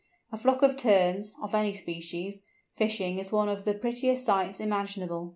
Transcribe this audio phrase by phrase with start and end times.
[0.31, 5.29] A flock of Terns (of any species) fishing is one of the prettiest sights imaginable.